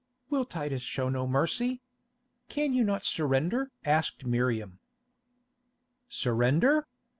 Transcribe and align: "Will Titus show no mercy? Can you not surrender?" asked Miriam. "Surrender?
"Will 0.31 0.45
Titus 0.45 0.81
show 0.81 1.09
no 1.09 1.27
mercy? 1.27 1.83
Can 2.49 2.73
you 2.73 2.83
not 2.83 3.05
surrender?" 3.05 3.69
asked 3.85 4.25
Miriam. 4.25 4.79
"Surrender? 6.09 6.87